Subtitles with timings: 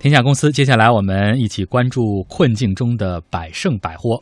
[0.00, 4.18] 天下公司，接下来我们一起关注困境中的百盛百货。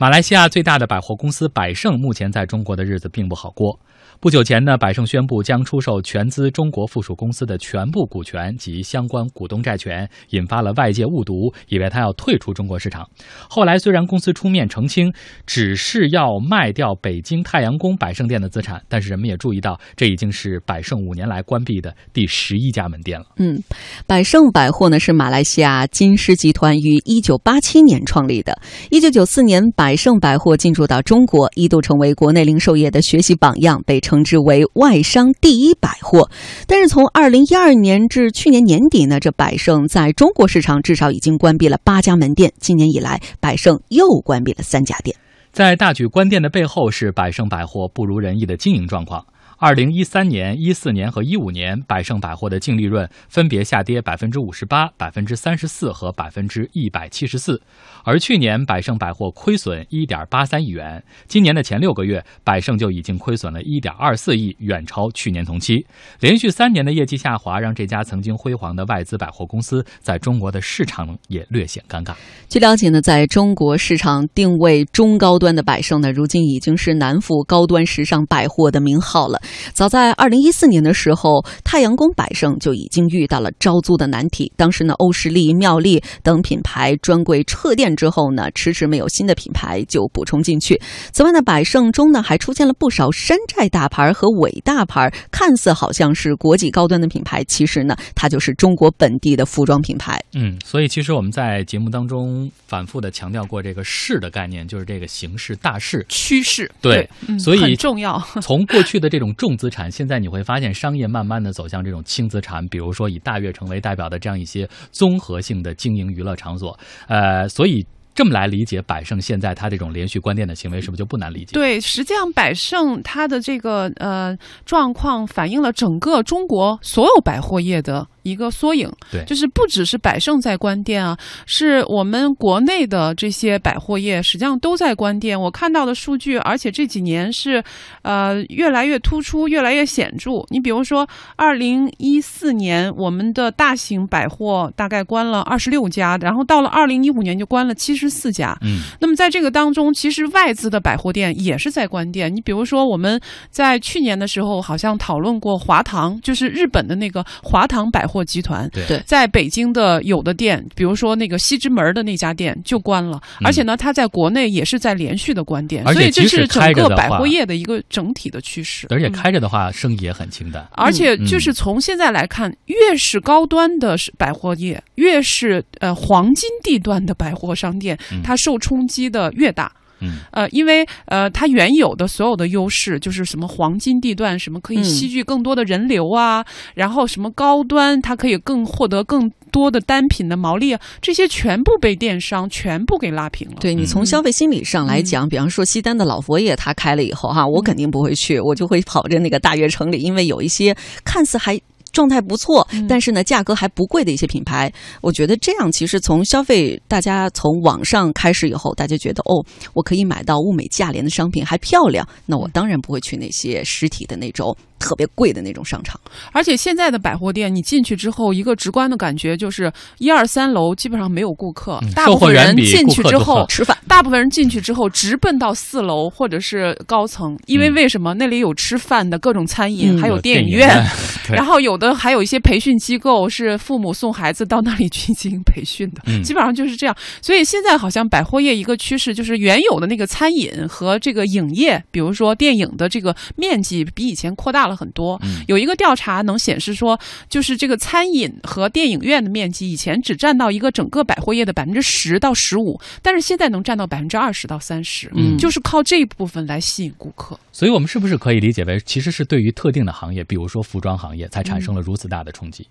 [0.00, 3.76] 马来西亚最大的百货公司百盛，目前在中国的日子并不好过。
[4.20, 13.08] 不久前呢，百盛宣布将出售全资中国附属公司的全部股权及相关股东债权，引发了外界误读，以为他要退出中国市场。
[13.48, 15.12] 后来虽然公司出面澄清，
[15.46, 23.26] 只是要卖掉北京太阳宫百盛店的资产，但是人们也注意到，这已经是百盛五年来关闭的第十一家门店了。
[23.36, 23.60] 嗯，
[24.06, 28.60] 百盛百货呢是马来西亚金狮集团于一九八七年创立的。
[28.90, 33.98] 一九九四年，百百盛百货进驻到中国，一度成为国内零售业的学习榜样，被。
[34.00, 36.30] 称之为外商第一百货，
[36.66, 42.50] 但是从二零一二年至去年年底呢，这百盛在中国市场至少已经关闭了八家门店。
[42.58, 45.14] 今年以来，百盛又关闭了三家店。
[45.52, 49.22] 在大举关店的背后，是百盛百货不如人意的经营状况。
[49.60, 57.60] 二零一三年、一四年和一五年，百盛百货的净利润分别下跌百分之五十八、百分之三十四和百分之一百七十四。
[58.04, 61.02] 而去年，百盛百货亏损一点八三亿元。
[61.26, 65.84] 今年的前六个月，百盛就已经亏损了一点二四亿，远超去年同期。
[66.20, 72.14] 连续三年的业绩下滑，让这家曾经辉煌的外资百货公司在中国的市场也略显尴尬。
[72.48, 79.40] 据了解呢，在中国市场定位中高端的百盛呢，如今已经是南孚高端时尚百货的名号了。
[79.72, 84.52] 早在二零一四年的时候，太阳宫百盛就已经遇到了招租的难题。
[84.56, 90.80] 当时呢，欧时力、妙丽等品牌专柜撤店之后呢，迟迟没有新的品牌就补充进去。
[91.12, 100.20] 此外呢，百盛中呢还出现了不少山寨大牌和伪大牌，看似好像是国际高端的品牌，其实呢，它就是中国本地的服装品牌。
[100.34, 106.70] 嗯，所以其实我们在节目当中反复的强调过这个势的概念，就是这个形势大势趋势。
[106.80, 108.22] 对，所以很重要。
[108.42, 109.28] 从过去的这种。
[109.38, 117.86] 重资产，现在你会发现商业慢慢的走向这种轻资产，比如说以大悦城为代表的这样一些综合性的经营娱乐场所，呃，所以。
[118.14, 121.52] 这么来理解百盛现在它这种连续关店的行为，是不是就不难理解？
[121.52, 128.90] 对，实际上百盛它的这个呃状况反映了整个中国所有百货业的一个缩影。
[129.10, 135.40] 对，就是不只是百盛在关店啊，是我们国内的这些百货业实际上都在关店。
[135.40, 137.62] 我看到的数据，而且这几年是
[138.02, 140.44] 呃越来越突出，越来越显著。
[140.48, 148.08] 你比如说，二零一四年我们的大型百货大概关了二十六家，然后到了二零一五年就关了七十。
[148.08, 152.34] 四家，嗯，那么在这个当中，其实外资的百货店也是在关店。
[152.34, 168.86] 你比如说，我们在去年的时候好像讨论过华堂，就是日本的那个华堂百货集团，对，在北京的有的店，比如说那个西直门的那家店就关了，而且呢，它在国内也是在连续的关店，所以这是整个百货业的一个整体的趋势。
[168.88, 170.66] 而且开着的话，生意也很清淡。
[170.72, 177.98] 而且就是从现在来看，越是高端的百货业，越是呃黄金地段的百货商店。
[178.24, 179.70] 它受冲击的越大，
[180.00, 186.44] 嗯，呃，因为呃，它原有的所有的优势就是什么黄金地段，什么可以吸聚更多的人流啊，
[186.74, 193.56] 然后什么高端，它可以更获得更多的单品的毛利啊，这些全部被电商全部给拉平了。
[193.60, 201.60] 对你从消费心理上来讲，比方说西单的老佛爷他开了以后哈，我肯定不会去，我就会跑着那个大悦城里，因为有一些看似还。
[201.92, 209.44] 状态不错，但是呢，价格还不贵的一些品牌，我觉得这样其实从消费大家从网上开始以后，大家觉得哦，
[209.74, 214.56] 我可以买到物美价廉的商品，还漂亮，那我当然不会去那些实体的那种。
[214.78, 216.00] 特别贵的那种商场，
[216.32, 228.14] 而且现在的百货店，你进去之后，一个直观的感觉就是一二三楼基本上没有顾客，大部分人进去之后吃饭，大部分人进去之后直奔到四楼或者是高层，因为为什么？
[228.14, 230.68] 那里有吃饭的各种餐饮，还有电影院，
[231.28, 236.96] 然后有的还有一些培训机构是父母送孩子到那里去进行培训的，基本上就是这样。
[237.20, 244.67] 所以现在好像百货业一个趋势就是原有的那个餐饮和这个影业，比如说电影的这个面积比以前扩大。
[244.68, 246.98] 了很多，有一个调查能显示说，
[247.28, 257.38] 就是这个餐饮和电影院的面积以前只占到一个整个百货业的百分之十到十五，但是现在能占到百分之二十到三十，嗯，就是靠这一部分来吸引顾客。
[257.52, 262.66] 所以，我们是不是可以理解为，其实是对于特定的行业，比如说服装行业，才产生了如此大的冲击？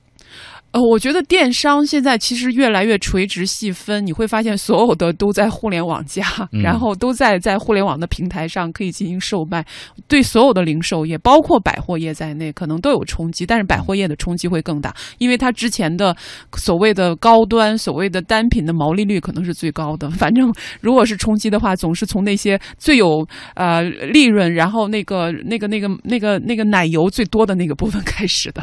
[0.71, 9.65] 呃，我觉得电商现在其实越来越垂直细分，你会发现所有的都在互联网加，然后都在在互联网的平台上可以进行售卖，
[10.09, 13.45] 对所有的零售业，包括百货业在内，可能都有冲击。
[13.45, 16.15] 但是百货业的冲击会更大，因为它之前的
[16.57, 20.09] 所谓的高端、所谓的单品的毛利率可能是最高的。
[20.11, 23.25] 反正如果是冲击的话，总是从那些最有
[23.55, 28.61] 呃利润，然后那个那个那个那个那个奶油最多的那个部分开始的。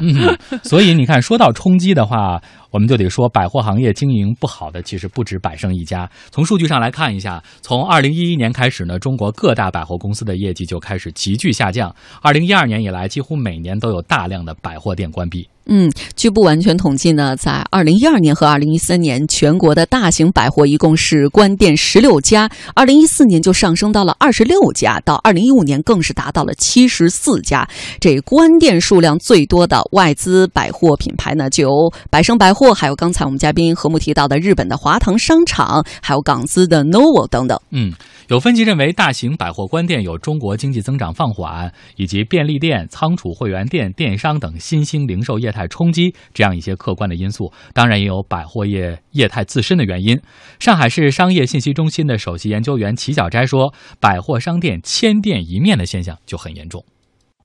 [0.63, 1.95] 所以你看，说到要冲击。
[1.95, 2.43] 的话。
[2.75, 6.11] 我们就得说，百货行业经营不好的其实不止百盛一家。
[6.33, 11.95] 从数据上来看一下，从二零一一年开始呢，中国各大百货公司的业绩就开始急剧下降。
[12.21, 15.49] 二零一二年以来，几乎每年都有大量的百货店关闭。
[15.67, 27.67] 嗯，据不完全统计呢，在二零一二年和二零一三年，全国的大型百货一共是关店十六家，二零一四年就上升到了二十六家，到二零一五年更是达到了七十四家。
[27.99, 31.71] 这关店数量最多的外资百货品牌呢，就有
[32.11, 37.59] 百盛百货，还有刚才我们嘉宾何木提到的日本的华堂商场，还有港资的 NOVO 等等。
[37.71, 37.91] 嗯，
[38.29, 45.55] 有分析认为，大型百货关店有中国经济增长放缓，以及便利店、仓储会员店、电商等新兴零售业。
[45.55, 50.21] 态冲击这样一些客观的因素，当然也有百货业业态自身的原因。
[50.59, 56.85] 上海市商业信息中心的首席研究员齐小斋说：“百货商店千店一面的现象就很严重。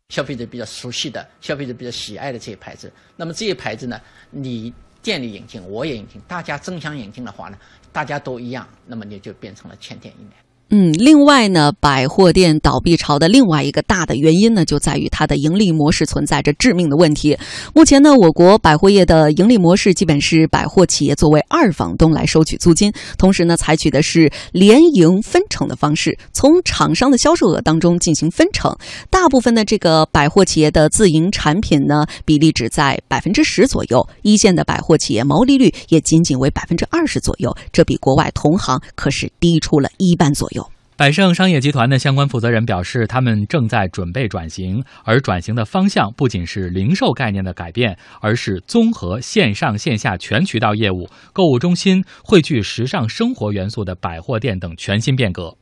[0.10, 4.02] 消费者比较熟悉的、消费者比较喜爱的这些牌子，那么这些牌子呢，
[4.32, 7.58] 你店里引进，我也引进，大家争相引进的话呢，
[7.92, 10.34] 大家都一样，那么你就变成了千店一面。”
[10.72, 17.36] 嗯，另外呢，百货店倒闭潮的另外一个大的原因呢，就在于它的盈利模式存在着致命的问题。
[17.74, 28.72] 目前呢，我国百货业的盈利模式基本是百货企业作为二房东来收取租金，同时呢，采取的是联营分成的方式，从厂商的销售额当中进行分成。
[29.10, 40.59] 大部分的这个百货企业的自营产品呢，比例只在百分之十左右，一线的百货企业毛利率也仅仅为百分之二十左右，这比国外同行可是低出了一半左右。
[41.00, 55.56] 百盛商业集团的相关负责人表示，他们正在准备转型，而转型的方向不仅是零售概念的改变，而是综合线上线下全渠道业务、购物中心汇聚时尚生活元素的百货店等全新变革。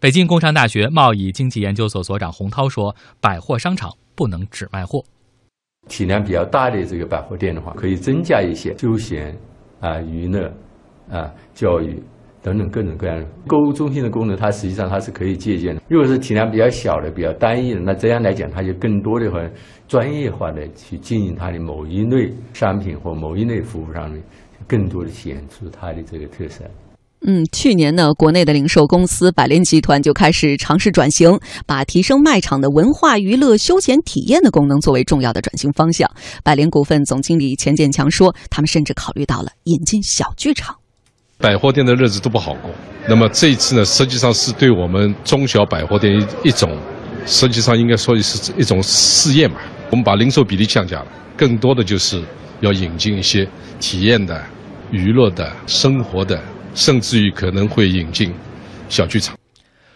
[0.00, 5.04] 北京工商大学贸易经济研究所所长洪涛说：“百货商场不能只卖货，
[5.88, 9.32] 体量比较大的这个百货店的话，可以增加一些休闲
[9.78, 10.52] 啊、娱乐
[11.08, 12.02] 啊、教育。”
[12.42, 15.82] 等等各种各样的购物中心的功能，它实际上它是可以借鉴的。
[15.88, 19.48] 如果是体量比较小的、比较单一的，那这样来讲，它就更多的和
[19.86, 24.20] 专业化的去经营它的某一类商品或某一类服务上面，
[24.66, 26.64] 更多的体现出它的这个特色。
[27.24, 36.10] 嗯，去年呢，国内的零售公司百联集团就开始尝试转型，把提升卖场的文化娱乐休闲体验的功能作为重要的转型方向。
[36.42, 40.81] 百联股份总经理钱建强说，他们甚至考虑到了引进小剧场。
[41.42, 42.70] 百货店的日子都不好过，
[43.08, 46.78] 那么这一次呢，实际上是对我们中小百货店一一种，
[47.26, 49.56] 实际上应该说是一种试验嘛。
[49.90, 51.06] 我们把零售比例降价了，
[51.36, 52.22] 更多的就是
[52.60, 53.46] 要引进一些
[53.80, 54.40] 体验的、
[54.92, 56.40] 娱乐的、生活的，
[56.76, 58.32] 甚至于可能会引进
[58.88, 59.36] 小剧场。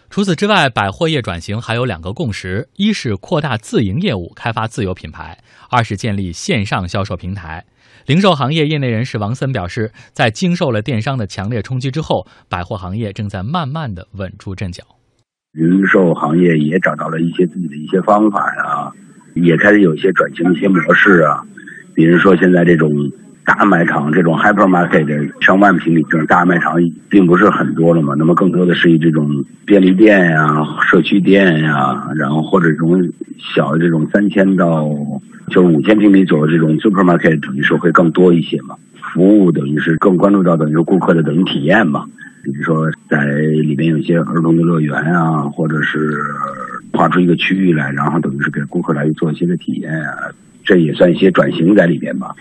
[0.08, 5.36] 除此之外，百货业转型还有两个共识：一是扩大自营业务，开发自有品牌；
[5.68, 7.64] 二是建立线上销售平台。
[8.06, 14.84] 零售行业业内人士王森表示，在经受了电商的强烈冲击之后，百货行业正在慢慢的稳住阵脚。
[15.52, 18.92] 零售行业也找到了一些自己的一些方法呀，
[19.34, 21.42] 也开始有一些转型的一些模式啊，
[21.94, 22.88] 比如说现在这种
[23.46, 26.74] 大卖场，这种 hypermarket 上万平米这种大卖场
[27.08, 30.46] 并不是很多了嘛，那么更多的是以这种便利店呀、
[30.82, 33.00] 社区店呀，然后或者这种
[33.54, 34.90] 小的这种三千到。
[35.48, 38.74] 就是五千平米左右这种 supermarket 等于说会更多一些嘛，
[39.14, 42.04] 服务等于是更关注到等于说顾客的等于体验嘛，
[42.42, 46.18] 比如说在里面有一些儿童的乐园啊，或者是
[46.92, 50.34] 划出一个区域来，然后等于是给顾客来做一些的体验啊，
[50.64, 52.34] 这也算一些转型在里边吧。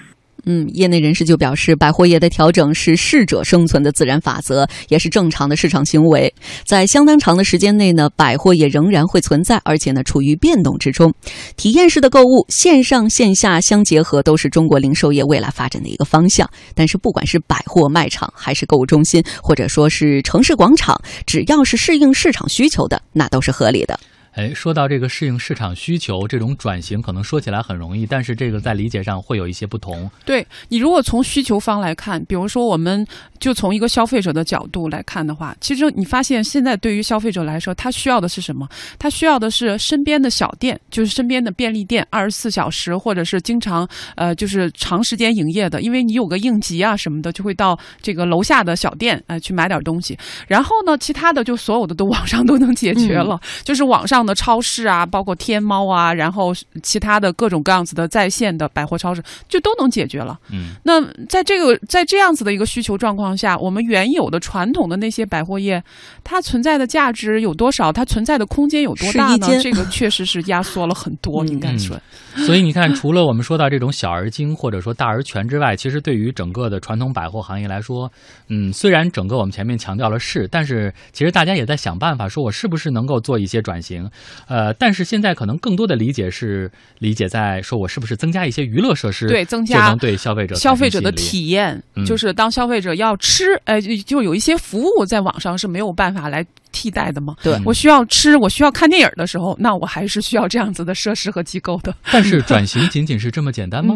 [0.45, 6.33] 嗯，业内人士就表示，百货业的调整是适者生存的自然法则，也是正常的市场行为。
[6.63, 11.13] 在相当长的时间内呢，百货业仍然会存在，而且呢处于变动之中。
[11.57, 16.49] 体验式的购物，线上线下相结合，都是中国零售业未来发展的一个方向。
[16.73, 23.99] 但是，不管是百货卖场，还是购物中心，或者说是城市广场，只要是适应市场需求的，那都是合理的。
[24.35, 30.11] 哎，说到这个适应市场需求，这种转型可能说起来很容易，但是这个在理解上会有一些不同。
[30.25, 33.07] 对你如果从需求方来看，比如说我们
[33.39, 38.67] 就从一个消费者的角度来看的话，其实你发现现在对于消费者来说，他需要的是什么？
[38.99, 43.87] 他需要的是身边的小店，就是身边的便利店，二十四小时或者是经常
[44.17, 50.17] 呃就是长时间营业的，因为你有个应急啊什么的，就会到这个楼下的小店呃去买点东西。
[50.45, 54.24] 然后呢，其他的就所有的都 网上都能解决了，就是网上。
[54.25, 60.37] 的超市啊，包括天猫啊，然后其他的各种各样子的在线的百货超市，就都能解决了。
[60.51, 65.83] 嗯，那在这个在这样子的一个需求状况下，我们原有的传统的那些百货业，
[66.23, 67.91] 它存在的价值有多少？
[67.91, 69.47] 它存在的空间有多大呢？
[69.61, 71.99] 这个确实是压缩了很多，应该说。
[72.45, 78.11] 所以你看，除了我们说到这种小而精或者说大而全之外，其实对于整个的传统百货行业来说，
[78.49, 84.09] 嗯，虽然整个我们前面强调了是，但是其实大家也在想办法，说我是不是能够做一些转型？
[84.47, 96.45] 呃，但是现在可能更多的理解是理解在说我是不是增加一些娱乐设施，对，增加能对消费者消费者的体验，就是当消费者要吃，呃，就有一些服务在网上是没有办法来。
[96.75, 97.33] 替代的吗？
[97.41, 101.95] 对我需要吃，我需要看电影的时候，那我还是需要这样子的设施和机构的。
[102.11, 103.95] 但是转型仅仅是这么简单吗？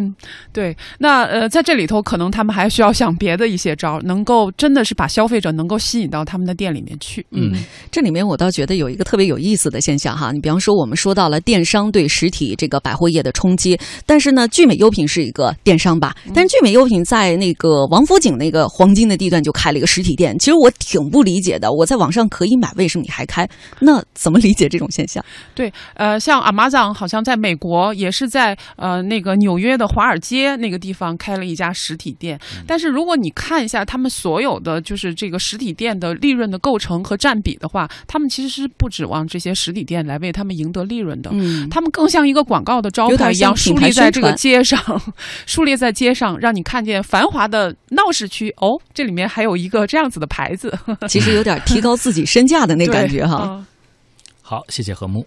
[0.53, 7.25] 对，那呃，在这里头，可能他们还需要想别的一些招，能够真的是把消费者能够吸引到他们的店里面去。
[7.31, 7.51] 嗯，
[7.91, 16.15] 这里面我倒觉得有一个特别有意思的现象哈，你比方说我们说到了电商对实体这个百货业的冲击，但是呢，聚美优品是一个电商吧？
[16.33, 22.68] 但是聚美优品在那个王府井那个黄金的地段就开了一个实体店，其实我挺不理解的，我在网上可以买。
[22.75, 23.47] 为什么你还开？
[23.79, 25.23] 那怎么理解这种现象？
[25.53, 32.39] 对，呃，像 Amazon 好像在美国也是在呃那个纽约的华尔街那个地方开了一家实体店。
[32.67, 41.29] 但是如果你看一下他们所有的就是这个实体店的利润的构成和占比的话，他们其实是不指望这些实体店来为他们赢得利润的。
[41.33, 44.79] 嗯，他们更像一个广告的招牌一样树立在这个街上，
[45.45, 48.53] 树立在街上，让你看见繁华的闹市区。
[48.57, 52.58] 哦，这里面还有一个这样子的牌子， 其实有点提高自己身价。
[52.65, 53.65] 的那感觉哈，
[54.41, 55.25] 好，谢谢何木。